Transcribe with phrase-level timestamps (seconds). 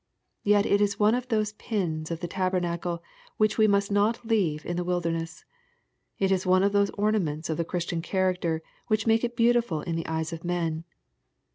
[0.41, 3.03] Yet it is one of those pins of the tabernacle
[3.37, 5.43] which we must not leave in the wil derness.
[6.17, 9.95] It is one of those ornaments of the Christian character which make it beautiful in
[9.95, 10.85] the eyes of men.